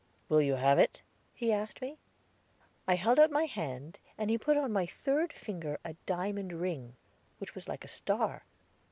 [0.29, 1.99] "Will you have it?" he asked me.
[2.87, 6.95] I held out my hand, and he put on my third finger a diamond ring,
[7.37, 8.43] which was like a star.